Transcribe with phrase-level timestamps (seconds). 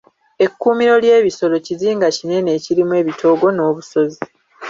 [0.45, 4.19] Ekkuumiro ly'ebisolo kizinga kinene ekirimu ebitoogo n'obusozi.